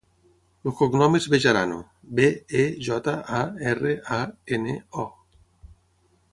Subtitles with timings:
[0.69, 1.77] El cognom és Bejarano:
[2.21, 2.25] be,
[2.65, 4.21] e, jota, a, erra, a,
[4.59, 4.77] ena,
[5.07, 5.75] o.